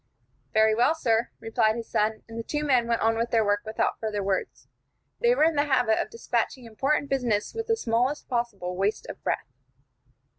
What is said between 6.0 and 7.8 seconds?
of despatching important business with the